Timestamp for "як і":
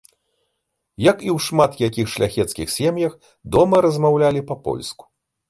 1.07-1.29